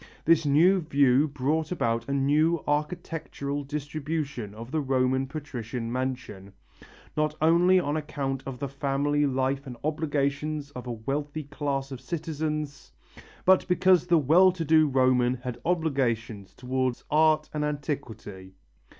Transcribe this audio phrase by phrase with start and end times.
[0.25, 6.53] This new view brought about a new architectural distribution of the Roman patrician mansion,
[7.15, 12.01] not only on account of the family life and obligations of a wealthy class of
[12.01, 12.91] citizens,
[13.45, 18.55] but because the well to do Roman had obligations towards art and antiquity.